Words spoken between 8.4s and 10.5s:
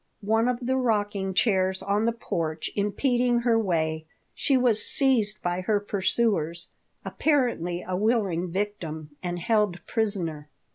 victim, and held prisoner.